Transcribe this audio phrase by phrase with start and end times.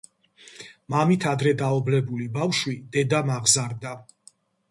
[0.93, 3.95] მამით ადრე დაობლებული ბავშვი დედამ აღზარდა.